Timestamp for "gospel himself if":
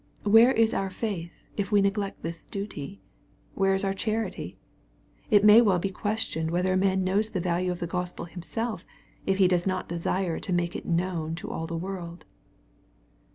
7.85-9.37